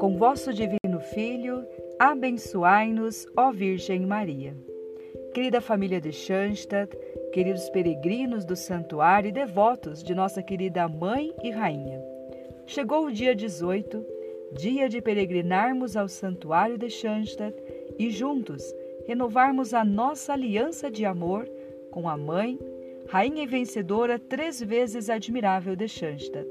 com 0.00 0.16
vosso 0.16 0.50
divino 0.50 0.98
Filho, 1.12 1.62
abençoai-nos, 1.98 3.26
ó 3.36 3.52
Virgem 3.52 4.06
Maria. 4.06 4.56
Querida 5.34 5.60
família 5.60 6.00
de 6.00 6.10
Schanstatt, 6.10 6.96
queridos 7.34 7.68
peregrinos 7.68 8.46
do 8.46 8.56
santuário 8.56 9.28
e 9.28 9.32
devotos 9.32 10.02
de 10.02 10.14
nossa 10.14 10.42
querida 10.42 10.88
Mãe 10.88 11.34
e 11.42 11.50
Rainha. 11.50 12.02
Chegou 12.66 13.04
o 13.04 13.12
dia 13.12 13.34
18, 13.34 14.02
dia 14.52 14.88
de 14.88 15.02
peregrinarmos 15.02 15.98
ao 15.98 16.08
santuário 16.08 16.78
de 16.78 16.88
Schanstatt 16.88 17.54
e 17.98 18.08
juntos 18.08 18.74
renovarmos 19.06 19.74
a 19.74 19.84
nossa 19.84 20.32
aliança 20.32 20.90
de 20.90 21.04
amor 21.04 21.46
com 21.90 22.08
a 22.08 22.16
Mãe, 22.16 22.58
Rainha 23.06 23.42
e 23.42 23.46
vencedora 23.46 24.18
três 24.18 24.62
vezes 24.62 25.10
admirável 25.10 25.76
de 25.76 25.86
Schanstatt. 25.86 26.48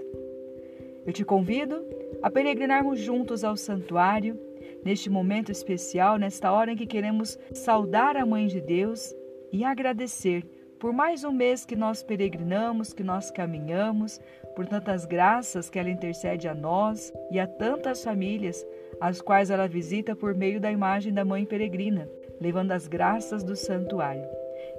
Eu 1.04 1.12
te 1.12 1.26
convido 1.26 1.84
a 2.22 2.30
peregrinarmos 2.30 3.00
juntos 3.00 3.44
ao 3.44 3.55
santuário, 3.55 4.40
neste 4.84 5.10
momento 5.10 5.52
especial, 5.52 6.18
nesta 6.18 6.52
hora 6.52 6.72
em 6.72 6.76
que 6.76 6.86
queremos 6.86 7.38
saudar 7.54 8.18
a 8.18 8.26
Mãe 8.26 8.48
de 8.48 8.62
Deus 8.62 9.14
e 9.52 9.64
agradecer 9.64 10.44
por 10.80 10.94
mais 10.94 11.26
um 11.26 11.32
mês 11.32 11.66
que 11.66 11.76
nós 11.76 12.02
peregrinamos, 12.02 12.94
que 12.94 13.04
nós 13.04 13.30
caminhamos, 13.30 14.20
por 14.55 14.66
tantas 14.66 15.05
graças 15.05 15.70
que 15.70 15.77
ela 15.77 15.90
intercede 15.90 16.48
a 16.48 16.55
nós 16.55 17.12
e 17.30 17.40
a 17.40 17.46
tantas 17.46 18.04
famílias 18.04 18.66
as 18.99 19.22
quais 19.22 19.49
ela 19.49 19.68
visita 19.68 20.16
por 20.16 20.34
meio 20.36 20.60
da 20.60 20.72
imagem 20.72 21.13
da 21.13 21.26
Mãe 21.26 21.46
Peregrina, 21.46 22.10
levando 22.40 22.72
as 22.72 22.88
graças 22.88 23.44
do 23.44 23.55
santuário. 23.55 24.27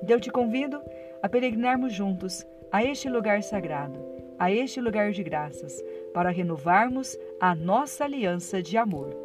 Então 0.03 0.17
eu 0.17 0.21
te 0.21 0.31
convido 0.31 0.81
a 1.23 1.29
peregrinarmos 1.29 1.93
juntos 1.93 2.47
a 2.73 2.85
este 2.85 3.09
lugar 3.09 3.43
sagrado, 3.43 3.99
a 4.39 4.51
este 4.51 4.81
lugar 4.81 5.13
de 5.13 5.23
graças, 5.23 5.83
para 6.15 6.31
renovarmos 6.31 7.17
a 7.41 7.55
nossa 7.55 8.05
aliança 8.05 8.63
de 8.63 8.77
amor. 8.77 9.17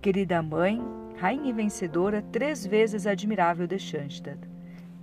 Querida 0.00 0.42
mãe, 0.42 0.82
rainha 1.18 1.50
e 1.50 1.52
vencedora, 1.52 2.20
três 2.32 2.66
vezes 2.66 3.06
admirável 3.06 3.68
de 3.68 3.78
Schanstatt. 3.78 4.40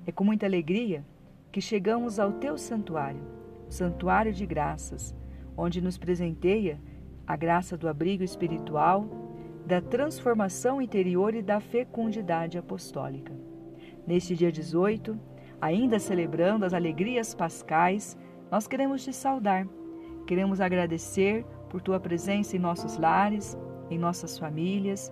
É 0.06 0.12
com 0.12 0.26
muita 0.26 0.46
alegria 0.46 1.02
que 1.50 1.62
chegamos 1.62 2.20
ao 2.20 2.34
teu 2.34 2.58
santuário, 2.58 3.22
santuário 3.70 4.34
de 4.34 4.46
graças, 4.46 5.16
onde 5.60 5.82
nos 5.82 5.98
presenteia 5.98 6.80
a 7.28 7.36
graça 7.36 7.78
do 7.78 7.88
abrigo 7.88 8.24
espiritual, 8.24 9.08
da 9.66 9.82
transformação 9.82 10.82
interior 10.82 11.36
e 11.36 11.42
da 11.42 11.60
fecundidade 11.60 12.58
apostólica. 12.58 13.34
Neste 14.08 14.36
dia 14.36 14.52
18, 14.52 15.20
ainda 15.62 16.00
celebrando 16.00 16.66
as 16.66 16.74
alegrias 16.74 17.36
pascais, 17.36 18.18
nós 18.50 18.68
queremos 18.68 19.04
te 19.04 19.14
saudar, 19.14 19.68
queremos 20.26 20.60
agradecer 20.60 21.46
por 21.70 21.82
tua 21.82 22.00
presença 22.00 22.56
em 22.56 22.60
nossos 22.60 22.98
lares, 22.98 23.56
em 23.92 24.00
nossas 24.00 24.40
famílias, 24.40 25.12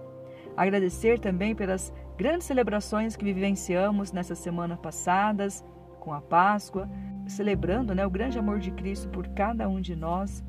Agradecer 0.58 1.20
também 1.20 1.54
pelas 1.54 1.94
grandes 2.18 2.48
celebrações 2.48 3.16
que 3.16 3.24
vivenciamos 3.24 4.12
nessa 4.12 4.34
semana 4.34 4.76
passadas, 4.76 5.64
com 6.00 6.12
a 6.12 6.20
Páscoa, 6.20 6.90
celebrando 7.28 7.94
né, 7.94 8.06
o 8.06 8.10
grande 8.10 8.40
amor 8.40 8.60
de 8.60 8.72
Cristo 8.72 9.10
por 9.10 9.28
cada 9.30 9.68
um 9.68 9.82
de 9.82 9.96
nós, 9.96 10.44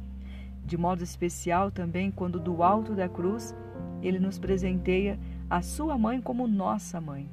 de 0.64 0.77
modo 0.77 1.02
especial 1.02 1.70
também 1.70 2.11
quando 2.11 2.39
do 2.39 2.62
alto 2.62 2.94
da 2.94 3.08
cruz 3.08 3.55
ele 4.02 4.18
nos 4.18 4.39
presenteia 4.39 5.18
a 5.50 5.62
sua 5.62 5.96
mãe 5.98 6.20
como 6.20 6.46
nossa 6.46 7.00
mãe, 7.00 7.28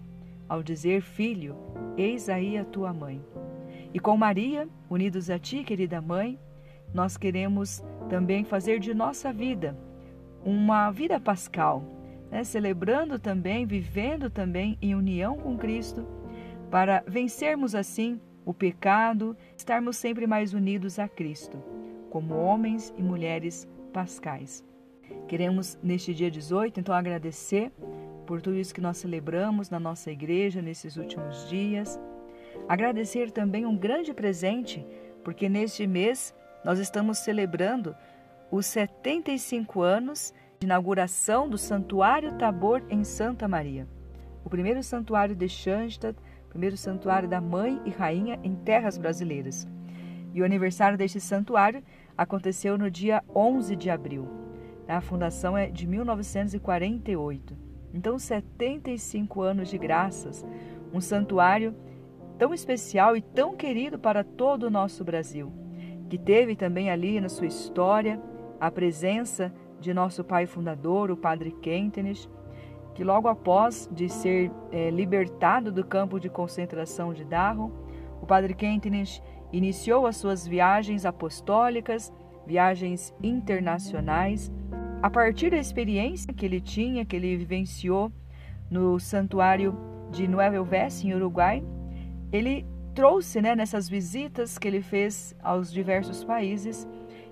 ao 0.48 0.64
dizer: 0.64 1.02
Filho, 1.02 1.56
eis 1.98 2.30
aí 2.30 2.58
a 2.58 2.66
tua 2.66 2.94
mãe. 2.94 3.22
E 3.94 4.00
com 4.00 4.18
Maria, 4.18 4.68
unidos 4.90 5.30
a 5.30 5.38
ti, 5.38 5.64
querida 5.64 6.02
mãe, 6.02 6.40
nós 6.94 7.18
queremos 7.18 7.84
também 8.10 8.44
fazer 8.44 8.80
de 8.80 8.94
nossa 8.94 9.32
vida 9.32 9.78
uma 10.44 10.92
vida 10.92 11.20
pascal, 11.20 11.84
né, 12.30 12.44
celebrando 12.44 13.18
também, 13.18 13.66
vivendo 13.66 14.30
também 14.30 14.78
em 14.82 14.94
união 14.94 15.38
com 15.38 15.58
Cristo, 15.58 16.06
para 16.70 17.04
vencermos 17.08 17.74
assim 17.74 18.20
o 18.46 18.54
pecado, 18.54 19.36
estarmos 19.58 19.98
sempre 19.98 20.28
mais 20.28 20.54
unidos 20.54 21.00
a 21.00 21.08
Cristo, 21.08 21.58
como 22.10 22.36
homens 22.36 22.94
e 22.96 23.02
mulheres 23.02 23.68
pascais. 23.92 24.64
Queremos, 25.28 25.78
neste 25.82 26.14
dia 26.14 26.30
18, 26.30 26.80
então 26.80 26.94
agradecer 26.94 27.72
por 28.26 28.42
tudo 28.42 28.58
isso 28.58 28.74
que 28.74 28.82
nós 28.82 28.98
celebramos 28.98 29.70
na 29.70 29.80
nossa 29.80 30.12
igreja 30.12 30.62
nesses 30.62 30.98
últimos 30.98 31.48
dias. 31.50 32.00
Agradecer 32.68 33.32
também 33.32 33.66
um 33.66 33.76
grande 33.76 34.14
presente, 34.14 34.86
porque 35.24 35.50
neste 35.50 35.86
mês 35.86 36.34
nós 36.64 36.80
estamos 36.80 37.20
celebrando 37.20 37.96
os 38.52 38.66
75 38.66 39.82
anos 39.82 40.34
de 40.60 40.66
inauguração 40.66 41.50
do 41.50 41.58
Santuário 41.58 42.38
Tabor 42.38 42.82
em 42.90 43.04
Santa 43.04 43.48
Maria, 43.48 43.88
o 44.44 44.50
primeiro 44.50 44.82
santuário 44.82 45.36
de 45.36 45.50
Schanstatt, 45.50 46.18
primeiro 46.56 46.78
santuário 46.78 47.28
da 47.28 47.42
Mãe 47.42 47.82
e 47.84 47.90
Rainha 47.90 48.40
em 48.42 48.56
terras 48.56 48.98
brasileiras. 48.98 49.68
E 50.34 50.42
o 50.42 50.46
aniversário 50.46 50.98
deste 50.98 51.20
santuário 51.20 51.84
aconteceu 52.18 52.78
no 52.78 52.90
dia 52.90 53.22
11 53.36 53.76
de 53.76 53.90
abril. 53.90 54.26
A 54.88 55.02
fundação 55.02 55.58
é 55.58 55.70
de 55.70 55.86
1948. 55.86 57.58
Então, 57.94 58.18
75 58.18 59.42
anos 59.42 59.68
de 59.68 59.78
graças, 59.78 60.46
um 60.94 61.02
santuário 61.02 61.76
tão 62.38 62.54
especial 62.54 63.18
e 63.18 63.22
tão 63.22 63.54
querido 63.54 64.00
para 64.00 64.24
todo 64.24 64.64
o 64.64 64.72
nosso 64.72 65.04
Brasil, 65.04 65.52
que 66.10 66.18
teve 66.18 66.56
também 66.56 66.90
ali 66.90 67.20
na 67.20 67.28
sua 67.28 67.48
história 67.48 68.18
a 68.62 68.72
presença 68.72 69.54
de 69.82 69.94
nosso 69.94 70.24
pai 70.24 70.46
fundador, 70.46 71.12
o 71.12 71.18
padre 71.18 71.52
Kentenich, 71.52 72.30
que 72.96 73.04
logo 73.04 73.28
após 73.28 73.90
de 73.92 74.08
ser 74.08 74.50
é, 74.72 74.90
libertado 74.90 75.70
do 75.72 75.86
campo 75.86 76.18
de 76.18 76.30
concentração 76.30 77.14
de 77.14 77.26
Dachau, 77.26 77.70
o 78.22 78.26
padre 78.26 78.54
Kentenich 78.54 79.22
iniciou 79.52 80.08
as 80.08 80.16
suas 80.16 80.48
viagens 80.48 81.06
apostólicas, 81.06 82.12
viagens 82.48 83.14
internacionais, 83.22 84.50
a 85.02 85.10
partir 85.10 85.52
da 85.52 85.58
experiência 85.58 86.34
que 86.34 86.46
ele 86.46 86.62
tinha, 86.62 87.06
que 87.06 87.18
ele 87.18 87.36
vivenciou 87.36 88.12
no 88.72 88.98
santuário 88.98 89.78
de 90.10 90.26
Nueva 90.26 90.56
Helvécia, 90.56 91.08
em 91.08 91.14
Uruguai, 91.14 91.64
ele 92.32 92.66
trouxe, 92.94 93.42
né, 93.42 93.56
nessas 93.56 93.90
visitas 93.90 94.58
que 94.58 94.68
ele 94.68 94.82
fez 94.82 95.36
aos 95.44 95.72
diversos 95.72 96.24
países, 96.24 96.88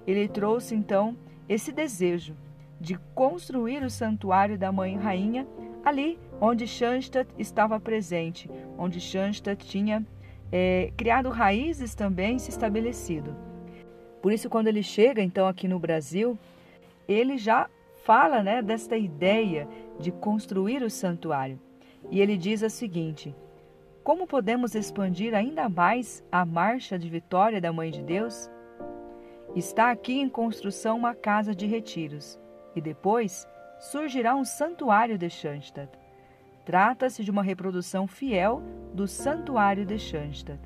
ele 0.05 0.27
trouxe 0.27 0.75
então 0.75 1.17
esse 1.47 1.71
desejo 1.71 2.35
de 2.83 2.99
construir 3.15 3.81
o 3.81 3.89
santuário 3.89 4.57
da 4.57 4.69
Mãe 4.69 4.97
Rainha 4.97 5.47
ali 5.85 6.19
onde 6.41 6.67
Schanstatt 6.67 7.33
estava 7.39 7.79
presente, 7.79 8.51
onde 8.77 8.99
Schanstatt 8.99 9.65
tinha 9.65 10.05
é, 10.51 10.91
criado 10.97 11.29
raízes 11.29 11.95
também 11.95 12.37
se 12.37 12.49
estabelecido. 12.49 13.33
Por 14.21 14.33
isso, 14.33 14.49
quando 14.49 14.67
ele 14.67 14.83
chega 14.83 15.21
então 15.21 15.47
aqui 15.47 15.65
no 15.65 15.79
Brasil, 15.79 16.37
ele 17.07 17.37
já 17.37 17.69
fala 18.03 18.43
né, 18.43 18.61
desta 18.61 18.97
ideia 18.97 19.65
de 19.97 20.11
construir 20.11 20.83
o 20.83 20.89
santuário. 20.89 21.57
E 22.11 22.19
ele 22.19 22.35
diz 22.35 22.61
o 22.63 22.69
seguinte: 22.69 23.33
Como 24.03 24.27
podemos 24.27 24.75
expandir 24.75 25.33
ainda 25.33 25.69
mais 25.69 26.21
a 26.29 26.45
marcha 26.45 26.99
de 26.99 27.07
vitória 27.07 27.61
da 27.61 27.71
Mãe 27.71 27.89
de 27.89 28.03
Deus? 28.03 28.51
Está 29.55 29.89
aqui 29.89 30.19
em 30.19 30.27
construção 30.27 30.97
uma 30.97 31.15
casa 31.15 31.55
de 31.55 31.65
retiros 31.65 32.42
e 32.75 32.81
depois 32.81 33.47
surgirá 33.79 34.35
um 34.35 34.45
santuário 34.45 35.17
de 35.17 35.29
Schanstatt. 35.29 35.91
Trata-se 36.65 37.23
de 37.23 37.31
uma 37.31 37.43
reprodução 37.43 38.07
fiel 38.07 38.61
do 38.93 39.07
santuário 39.07 39.85
de 39.85 39.99
Schanstatt. 39.99 40.59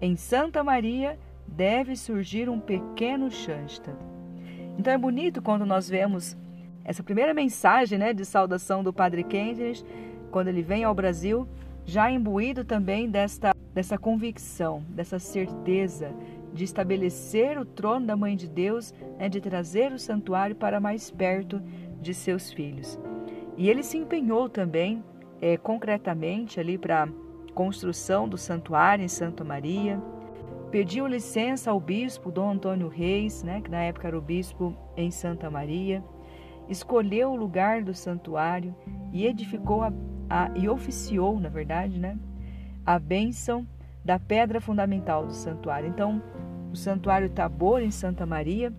Em 0.00 0.16
Santa 0.16 0.64
Maria 0.64 1.18
deve 1.46 1.94
surgir 1.96 2.48
um 2.48 2.58
pequeno 2.58 3.30
Schanstatt. 3.30 3.98
Então 4.78 4.92
é 4.92 4.98
bonito 4.98 5.42
quando 5.42 5.66
nós 5.66 5.88
vemos 5.88 6.36
essa 6.84 7.02
primeira 7.02 7.34
mensagem 7.34 7.98
né, 7.98 8.12
de 8.12 8.24
saudação 8.24 8.82
do 8.82 8.92
Padre 8.92 9.24
Kentenich, 9.24 9.84
quando 10.30 10.48
ele 10.48 10.62
vem 10.62 10.84
ao 10.84 10.94
Brasil, 10.94 11.48
já 11.84 12.10
imbuído 12.10 12.64
também 12.64 13.10
desta, 13.10 13.52
dessa 13.74 13.98
convicção, 13.98 14.82
dessa 14.88 15.18
certeza 15.18 16.14
de 16.56 16.64
estabelecer 16.64 17.58
o 17.58 17.64
trono 17.64 18.06
da 18.06 18.16
Mãe 18.16 18.34
de 18.34 18.48
Deus, 18.48 18.92
né, 19.18 19.28
de 19.28 19.40
trazer 19.40 19.92
o 19.92 19.98
santuário 19.98 20.56
para 20.56 20.80
mais 20.80 21.10
perto 21.10 21.60
de 22.00 22.14
seus 22.14 22.50
filhos. 22.50 22.98
E 23.56 23.68
ele 23.68 23.82
se 23.82 23.98
empenhou 23.98 24.48
também 24.48 25.04
é, 25.40 25.56
concretamente 25.56 26.58
ali 26.58 26.78
para 26.78 27.04
a 27.04 27.08
construção 27.54 28.26
do 28.28 28.38
santuário 28.38 29.04
em 29.04 29.08
Santa 29.08 29.44
Maria, 29.44 30.02
pediu 30.70 31.06
licença 31.06 31.70
ao 31.70 31.78
bispo 31.78 32.32
Dom 32.32 32.52
Antônio 32.52 32.88
Reis, 32.88 33.42
né, 33.42 33.60
que 33.60 33.70
na 33.70 33.82
época 33.82 34.08
era 34.08 34.18
o 34.18 34.22
bispo 34.22 34.74
em 34.96 35.10
Santa 35.10 35.50
Maria, 35.50 36.02
escolheu 36.68 37.30
o 37.30 37.36
lugar 37.36 37.82
do 37.82 37.94
santuário 37.94 38.74
e 39.12 39.26
edificou 39.26 39.82
a, 39.82 39.92
a, 40.28 40.50
e 40.54 40.68
oficiou, 40.68 41.38
na 41.38 41.48
verdade, 41.48 42.00
né, 42.00 42.18
a 42.84 42.98
bênção 42.98 43.66
da 44.06 44.20
pedra 44.20 44.60
fundamental 44.60 45.26
do 45.26 45.32
santuário. 45.32 45.88
Então, 45.88 46.22
o 46.72 46.76
santuário 46.76 47.28
Tabor 47.28 47.82
em 47.82 47.90
Santa 47.90 48.24
Maria 48.24 48.72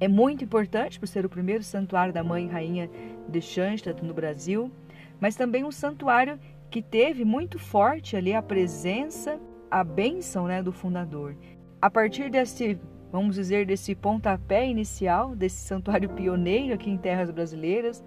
é 0.00 0.08
muito 0.08 0.42
importante 0.42 0.98
por 0.98 1.06
ser 1.06 1.26
o 1.26 1.28
primeiro 1.28 1.62
santuário 1.62 2.14
da 2.14 2.24
Mãe 2.24 2.48
Rainha 2.48 2.90
de 3.28 3.40
Schanstatt 3.42 4.02
no 4.02 4.14
Brasil, 4.14 4.72
mas 5.20 5.36
também 5.36 5.64
um 5.64 5.70
santuário 5.70 6.40
que 6.70 6.80
teve 6.80 7.26
muito 7.26 7.58
forte 7.58 8.16
ali 8.16 8.32
a 8.32 8.40
presença, 8.40 9.38
a 9.70 9.84
bênção 9.84 10.46
né, 10.46 10.62
do 10.62 10.72
fundador. 10.72 11.36
A 11.80 11.90
partir 11.90 12.30
desse, 12.30 12.78
vamos 13.12 13.34
dizer, 13.34 13.66
desse 13.66 13.94
pontapé 13.94 14.66
inicial, 14.66 15.36
desse 15.36 15.58
santuário 15.58 16.08
pioneiro 16.08 16.72
aqui 16.72 16.90
em 16.90 16.96
terras 16.96 17.30
brasileiras, 17.30 18.02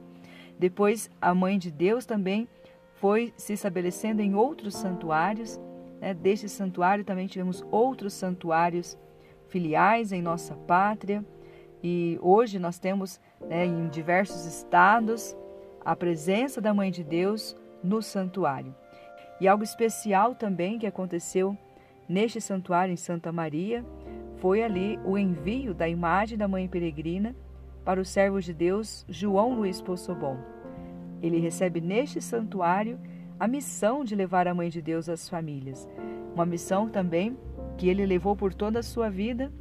depois 0.57 1.07
a 1.21 1.36
Mãe 1.36 1.60
de 1.60 1.71
Deus 1.71 2.03
também 2.03 2.48
foi 2.95 3.31
se 3.38 3.53
estabelecendo 3.53 4.24
em 4.24 4.33
outros 4.33 4.75
santuários. 4.75 5.60
Né? 5.99 6.13
Deste 6.13 6.47
santuário 6.49 7.03
também 7.03 7.27
tivemos 7.27 7.65
outros 7.71 8.13
santuários 8.13 8.97
filiais 9.47 10.11
em 10.11 10.21
nossa 10.21 10.55
pátria. 10.55 11.23
E 11.83 12.17
hoje 12.21 12.59
nós 12.59 12.79
temos 12.79 13.19
né, 13.41 13.65
em 13.65 13.88
diversos 13.88 14.45
estados 14.45 15.35
a 15.83 15.95
presença 15.95 16.59
da 16.59 16.73
Mãe 16.73 16.91
de 16.91 17.03
Deus 17.03 17.55
no 17.83 18.01
santuário. 18.01 18.75
E 19.39 19.47
algo 19.47 19.63
especial 19.63 20.35
também 20.35 20.79
que 20.79 20.88
aconteceu 20.88 21.55
neste 22.09 22.41
santuário 22.41 22.91
em 22.91 22.97
Santa 22.97 23.31
Maria 23.31 23.85
foi 24.38 24.63
ali 24.63 25.00
o 25.05 25.17
envio 25.17 25.73
da 25.73 25.88
imagem 25.88 26.38
da 26.38 26.47
Mãe 26.47 26.67
Peregrina 26.67 27.35
para 27.85 28.01
o 28.01 28.05
servo 28.05 28.41
de 28.41 28.53
Deus 28.53 29.05
João 29.07 29.53
Luiz 29.53 29.81
Possobon. 29.81 30.38
Ele 31.21 31.39
recebe 31.39 31.79
neste 31.79 32.21
santuário 32.21 33.00
a 33.39 33.48
missão 33.48 34.04
de 34.04 34.16
levar 34.16 34.48
a 34.48 34.54
Mãe 34.54 34.69
de 34.69 34.81
Deus 34.81 35.07
às 35.07 35.30
famílias. 35.30 35.88
Uma 36.34 36.45
missão 36.45 36.89
também 36.89 37.38
que 37.78 37.88
ele 37.88 38.06
levou 38.06 38.36
por 38.36 38.54
toda 38.54 38.80
a 38.80 38.84
sua 38.84 39.10
vida 39.10 39.51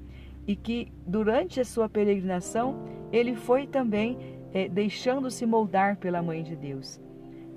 e 0.46 0.56
que 0.56 0.92
durante 1.06 1.60
a 1.60 1.64
sua 1.64 1.88
peregrinação 1.88 2.76
ele 3.12 3.34
foi 3.34 3.66
também 3.66 4.18
é, 4.52 4.68
deixando-se 4.68 5.44
moldar 5.44 5.96
pela 5.96 6.22
Mãe 6.22 6.42
de 6.42 6.56
Deus. 6.56 7.00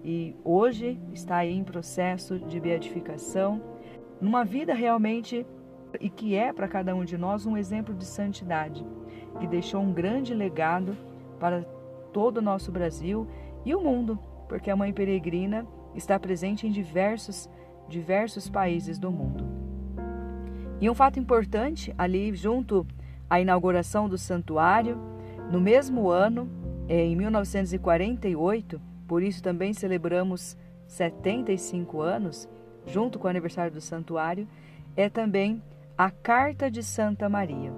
E 0.03 0.35
hoje 0.43 0.99
está 1.13 1.37
aí 1.37 1.53
em 1.53 1.63
processo 1.63 2.39
de 2.39 2.59
beatificação, 2.59 3.61
numa 4.19 4.43
vida 4.43 4.73
realmente 4.73 5.45
e 5.99 6.09
que 6.09 6.35
é 6.35 6.53
para 6.53 6.67
cada 6.67 6.95
um 6.95 7.03
de 7.03 7.17
nós 7.17 7.45
um 7.45 7.57
exemplo 7.57 7.93
de 7.93 8.05
santidade, 8.05 8.85
que 9.39 9.47
deixou 9.47 9.81
um 9.81 9.91
grande 9.91 10.33
legado 10.33 10.95
para 11.39 11.63
todo 12.13 12.37
o 12.37 12.41
nosso 12.41 12.71
Brasil 12.71 13.27
e 13.65 13.73
o 13.73 13.81
mundo, 13.81 14.19
porque 14.47 14.69
a 14.69 14.75
Mãe 14.75 14.93
Peregrina 14.93 15.65
está 15.99 16.19
presente 16.19 16.65
em 16.65 16.71
diversos 16.71 17.49
diversos 17.89 18.47
países 18.47 18.97
do 18.99 19.11
mundo. 19.11 19.45
E 20.79 20.89
um 20.89 20.93
fato 20.93 21.19
importante, 21.19 21.93
ali 21.97 22.33
junto 22.33 22.85
à 23.29 23.41
inauguração 23.41 24.07
do 24.07 24.17
santuário, 24.17 24.97
no 25.51 25.59
mesmo 25.59 26.09
ano, 26.09 26.47
em 26.87 27.15
1948, 27.15 28.79
por 29.07 29.21
isso 29.21 29.43
também 29.43 29.73
celebramos 29.73 30.55
75 30.87 32.01
anos, 32.01 32.47
junto 32.85 33.19
com 33.19 33.27
o 33.27 33.29
aniversário 33.29 33.71
do 33.71 33.81
santuário, 33.81 34.47
é 34.95 35.09
também 35.09 35.61
a 35.97 36.09
Carta 36.09 36.71
de 36.71 36.81
Santa 36.81 37.27
Maria, 37.27 37.73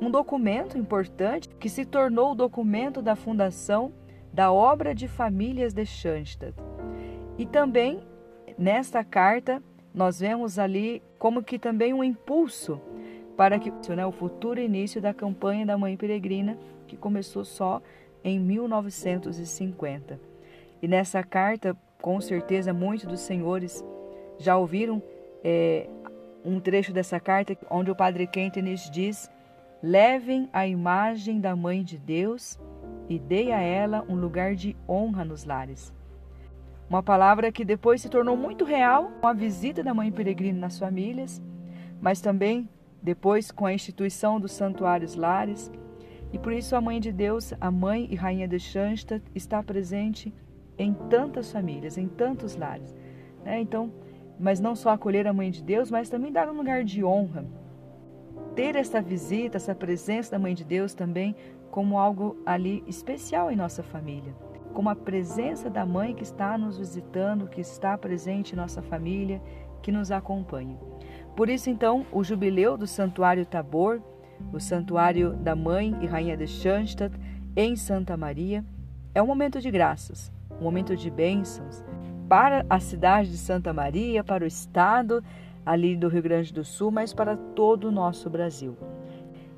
um 0.00 0.10
documento 0.10 0.78
importante 0.78 1.48
que 1.48 1.68
se 1.68 1.84
tornou 1.84 2.32
o 2.32 2.34
documento 2.34 3.02
da 3.02 3.14
fundação 3.14 3.92
da 4.32 4.50
obra 4.50 4.94
de 4.94 5.06
famílias 5.06 5.74
de 5.74 5.84
Schanstatt. 5.84 6.54
E 7.38 7.46
também 7.46 8.02
nesta 8.58 9.04
carta 9.04 9.62
nós 9.94 10.20
vemos 10.20 10.58
ali 10.58 11.02
como 11.18 11.42
que 11.42 11.58
também 11.58 11.94
um 11.94 12.04
impulso 12.04 12.80
para 13.36 13.58
que 13.58 13.70
né, 13.94 14.04
o 14.04 14.10
futuro 14.10 14.60
início 14.60 15.00
da 15.00 15.14
campanha 15.14 15.64
da 15.64 15.78
Mãe 15.78 15.96
Peregrina, 15.96 16.58
que 16.88 16.96
começou 16.96 17.44
só 17.44 17.80
em 18.24 18.40
1950. 18.40 20.20
E 20.82 20.88
nessa 20.88 21.22
carta, 21.22 21.76
com 22.02 22.20
certeza, 22.20 22.72
muitos 22.72 23.06
dos 23.06 23.20
senhores 23.20 23.84
já 24.38 24.56
ouviram 24.56 25.00
é, 25.44 25.88
um 26.44 26.58
trecho 26.58 26.92
dessa 26.92 27.20
carta 27.20 27.56
onde 27.70 27.90
o 27.90 27.96
Padre 27.96 28.26
Quentenis 28.26 28.90
diz: 28.90 29.30
Levem 29.80 30.48
a 30.52 30.66
imagem 30.66 31.40
da 31.40 31.54
Mãe 31.54 31.84
de 31.84 31.96
Deus 31.96 32.58
e 33.08 33.18
dei 33.20 33.52
a 33.52 33.60
ela 33.60 34.04
um 34.08 34.16
lugar 34.16 34.56
de 34.56 34.76
honra 34.88 35.24
nos 35.24 35.44
lares. 35.44 35.92
Uma 36.88 37.02
palavra 37.02 37.52
que 37.52 37.66
depois 37.66 38.00
se 38.00 38.08
tornou 38.08 38.34
muito 38.34 38.64
real 38.64 39.12
com 39.20 39.26
a 39.26 39.34
visita 39.34 39.82
da 39.82 39.92
Mãe 39.92 40.10
Peregrina 40.10 40.58
nas 40.58 40.78
famílias, 40.78 41.42
mas 42.00 42.22
também 42.22 42.66
depois 43.02 43.50
com 43.50 43.66
a 43.66 43.74
instituição 43.74 44.40
dos 44.40 44.52
santuários 44.52 45.14
lares. 45.14 45.70
E 46.32 46.38
por 46.38 46.50
isso 46.50 46.74
a 46.74 46.80
Mãe 46.80 46.98
de 46.98 47.12
Deus, 47.12 47.52
a 47.60 47.70
Mãe 47.70 48.08
e 48.10 48.14
Rainha 48.14 48.48
de 48.48 48.58
Schanstatt, 48.58 49.22
está 49.34 49.62
presente 49.62 50.32
em 50.78 50.94
tantas 51.10 51.52
famílias, 51.52 51.98
em 51.98 52.08
tantos 52.08 52.56
lares. 52.56 52.96
Né? 53.44 53.60
Então, 53.60 53.92
mas 54.40 54.58
não 54.58 54.74
só 54.74 54.88
acolher 54.88 55.26
a 55.26 55.32
Mãe 55.32 55.50
de 55.50 55.62
Deus, 55.62 55.90
mas 55.90 56.08
também 56.08 56.32
dar 56.32 56.48
um 56.48 56.56
lugar 56.56 56.84
de 56.84 57.04
honra. 57.04 57.44
Ter 58.54 58.76
essa 58.76 59.02
visita, 59.02 59.58
essa 59.58 59.74
presença 59.74 60.30
da 60.30 60.38
Mãe 60.38 60.54
de 60.54 60.64
Deus 60.64 60.94
também 60.94 61.36
como 61.70 61.98
algo 61.98 62.38
ali 62.46 62.82
especial 62.86 63.50
em 63.50 63.56
nossa 63.56 63.82
família 63.82 64.47
como 64.78 64.90
a 64.90 64.94
presença 64.94 65.68
da 65.68 65.84
mãe 65.84 66.14
que 66.14 66.22
está 66.22 66.56
nos 66.56 66.78
visitando, 66.78 67.48
que 67.48 67.60
está 67.60 67.98
presente 67.98 68.52
em 68.52 68.56
nossa 68.56 68.80
família, 68.80 69.42
que 69.82 69.90
nos 69.90 70.12
acompanha. 70.12 70.78
Por 71.34 71.50
isso, 71.50 71.68
então, 71.68 72.06
o 72.12 72.22
jubileu 72.22 72.76
do 72.76 72.86
Santuário 72.86 73.44
Tabor, 73.44 74.00
o 74.52 74.60
Santuário 74.60 75.32
da 75.32 75.56
Mãe 75.56 75.96
e 76.00 76.06
Rainha 76.06 76.36
de 76.36 76.46
Schanstatt, 76.46 77.12
em 77.56 77.74
Santa 77.74 78.16
Maria, 78.16 78.64
é 79.12 79.20
um 79.20 79.26
momento 79.26 79.60
de 79.60 79.68
graças, 79.68 80.30
um 80.60 80.62
momento 80.62 80.96
de 80.96 81.10
bênçãos 81.10 81.84
para 82.28 82.64
a 82.70 82.78
cidade 82.78 83.32
de 83.32 83.38
Santa 83.38 83.72
Maria, 83.72 84.22
para 84.22 84.44
o 84.44 84.46
estado 84.46 85.24
ali 85.66 85.96
do 85.96 86.06
Rio 86.06 86.22
Grande 86.22 86.54
do 86.54 86.64
Sul, 86.64 86.92
mas 86.92 87.12
para 87.12 87.36
todo 87.36 87.88
o 87.88 87.92
nosso 87.92 88.30
Brasil. 88.30 88.76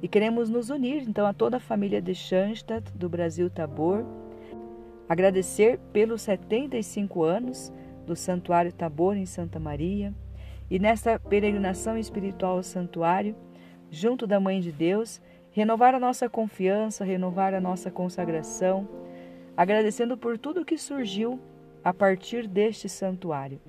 E 0.01 0.09
queremos 0.09 0.49
nos 0.49 0.71
unir, 0.71 1.07
então, 1.07 1.27
a 1.27 1.35
toda 1.35 1.59
a 1.59 1.61
família 1.61 2.01
de 2.01 2.15
Schanstatt, 2.15 2.91
do 2.97 3.07
Brasil 3.07 3.51
Tabor, 3.51 4.03
agradecer 5.11 5.81
pelos 5.93 6.23
75 6.23 7.25
anos 7.25 7.73
do 8.07 8.15
Santuário 8.15 8.73
Tabor 8.73 9.17
em 9.17 9.27
Santa 9.27 9.59
Maria 9.59 10.15
e 10.71 10.79
nesta 10.79 11.19
peregrinação 11.19 11.99
espiritual 11.99 12.59
ao 12.59 12.63
santuário, 12.63 13.35
junto 13.91 14.25
da 14.25 14.39
Mãe 14.39 14.61
de 14.61 14.71
Deus, 14.71 15.21
renovar 15.51 15.97
a 15.97 15.99
nossa 15.99 16.29
confiança, 16.29 17.05
renovar 17.05 17.55
a 17.55 17.61
nossa 17.61 17.91
consagração, 17.91 18.89
agradecendo 19.57 20.17
por 20.17 20.39
tudo 20.39 20.65
que 20.65 20.79
surgiu 20.79 21.41
a 21.83 21.93
partir 21.93 22.47
deste 22.47 22.89
santuário 22.89 23.61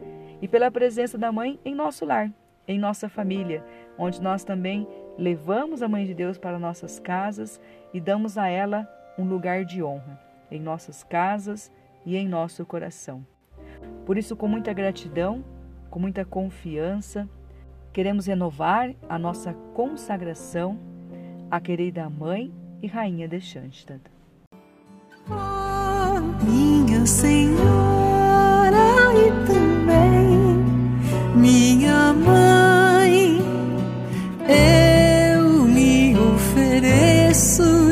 e 0.43 0.47
pela 0.47 0.69
presença 0.69 1.17
da 1.17 1.31
Mãe 1.31 1.59
em 1.65 1.73
nosso 1.73 2.05
lar, 2.05 2.31
em 2.67 2.77
nossa 2.77 3.09
família, 3.09 3.65
onde 3.97 4.21
nós 4.21 4.43
também 4.43 4.87
levamos 5.17 5.81
a 5.81 5.87
Mãe 5.87 6.05
de 6.05 6.13
Deus 6.13 6.37
para 6.37 6.59
nossas 6.59 6.99
casas 6.99 7.59
e 7.91 7.99
damos 7.99 8.37
a 8.37 8.47
ela 8.47 8.87
um 9.17 9.25
lugar 9.25 9.65
de 9.65 9.81
honra 9.81 10.30
em 10.51 10.59
nossas 10.59 11.03
casas 11.03 11.71
e 12.05 12.15
em 12.15 12.27
nosso 12.27 12.65
coração. 12.65 13.25
Por 14.05 14.17
isso, 14.17 14.35
com 14.35 14.47
muita 14.47 14.73
gratidão, 14.73 15.43
com 15.89 15.99
muita 15.99 16.25
confiança, 16.25 17.27
queremos 17.93 18.25
renovar 18.27 18.93
a 19.09 19.17
nossa 19.17 19.53
consagração 19.73 20.77
à 21.49 21.59
querida 21.59 22.09
Mãe 22.09 22.53
e 22.81 22.87
Rainha 22.87 23.27
de 23.27 23.39
Schanstatt. 23.39 24.01
Oh, 25.29 26.19
minha 26.45 27.05
Senhora 27.05 28.77
e 29.15 29.45
também 29.45 30.31
minha 31.35 32.13
Mãe, 32.13 33.39
eu 34.47 35.65
me 35.65 36.17
ofereço 36.17 37.91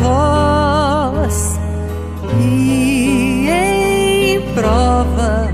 voz 0.00 1.58
e 2.40 3.48
em 3.48 4.40
prova 4.54 5.48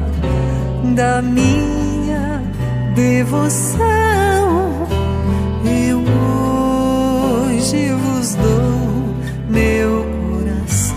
da 0.95 1.23
minha 1.23 2.43
devoção 2.95 4.87
eu 5.65 6.03
hoje 7.49 7.93
vos 7.93 8.35
dou 8.35 9.15
meu 9.49 10.05
coração. 10.31 10.97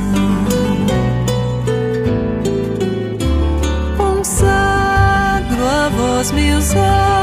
Consagro 3.97 5.65
a 5.65 5.89
vós 5.89 6.31
meus 6.31 6.73
olhos, 6.75 7.14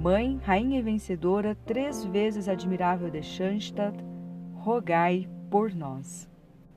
Mãe, 0.00 0.40
rainha 0.42 0.78
e 0.78 0.82
vencedora, 0.82 1.54
três 1.66 2.06
vezes 2.06 2.48
admirável 2.48 3.10
de 3.10 3.22
Schanstatt, 3.22 4.02
rogai 4.54 5.28
por 5.50 5.74
nós. 5.74 6.26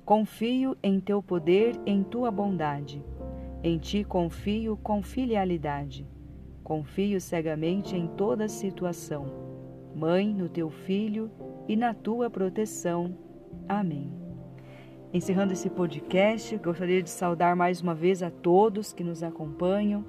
Confio 0.03 0.75
em 0.83 0.99
teu 0.99 1.23
poder, 1.23 1.79
em 1.85 2.03
tua 2.03 2.29
bondade. 2.29 3.01
Em 3.63 3.77
ti 3.77 4.03
confio 4.03 4.75
com 4.75 5.01
filialidade. 5.01 6.05
Confio 6.65 7.21
cegamente 7.21 7.95
em 7.95 8.07
toda 8.07 8.49
situação. 8.49 9.25
Mãe, 9.95 10.27
no 10.27 10.49
teu 10.49 10.69
filho 10.69 11.31
e 11.65 11.77
na 11.77 11.93
tua 11.93 12.29
proteção. 12.29 13.17
Amém. 13.69 14.11
Encerrando 15.13 15.53
esse 15.53 15.69
podcast, 15.69 16.57
gostaria 16.57 17.01
de 17.01 17.09
saudar 17.09 17.55
mais 17.55 17.79
uma 17.79 17.95
vez 17.95 18.21
a 18.21 18.29
todos 18.29 18.91
que 18.91 19.01
nos 19.01 19.23
acompanham 19.23 20.03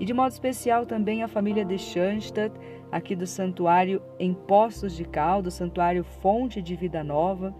e 0.00 0.04
de 0.04 0.12
modo 0.12 0.30
especial 0.30 0.86
também 0.86 1.22
a 1.22 1.28
família 1.28 1.64
de 1.64 1.78
Schanstatt, 1.78 2.54
aqui 2.90 3.14
do 3.14 3.26
Santuário 3.26 4.02
em 4.18 4.32
Poços 4.32 4.94
de 4.94 5.04
Caldo, 5.04 5.50
Santuário 5.50 6.04
Fonte 6.04 6.62
de 6.62 6.76
Vida 6.76 7.02
Nova 7.04 7.54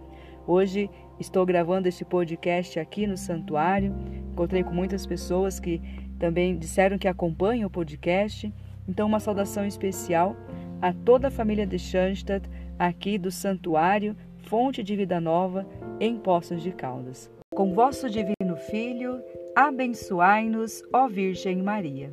Hoje 0.49 0.90
estou 1.21 1.45
gravando 1.45 1.88
este 1.88 2.07
podcast 2.07 2.80
aqui 2.80 3.07
no 3.07 3.18
santuário. 3.18 3.95
Encontrei 4.33 4.64
com 4.64 4.73
muitas 4.73 5.04
pessoas 5.04 5.61
que 5.61 5.78
também 6.18 6.57
disseram 6.57 6.97
que 6.97 7.07
acompanham 7.07 7.66
o 7.66 7.71
podcast. 7.71 8.50
Então, 8.88 9.07
uma 9.07 9.21
saudação 9.21 9.66
especial 9.66 10.35
a 10.80 10.90
toda 10.90 11.28
a 11.28 11.30
família 11.30 11.66
de 11.66 11.78
Schanstatt, 11.78 12.49
aqui 12.78 13.18
do 13.18 13.30
santuário 13.30 14.16
Fonte 14.38 14.83
de 14.83 14.97
Vida 14.97 15.21
Nova, 15.21 15.66
em 16.00 16.16
Poços 16.16 16.62
de 16.62 16.73
Caldas. 16.73 17.30
Com 17.54 17.75
vosso 17.75 18.09
divino 18.09 18.57
Filho, 18.71 19.21
abençoai-nos, 19.54 20.83
ó 20.95 21.09
Virgem 21.09 21.62
Maria. 21.62 22.11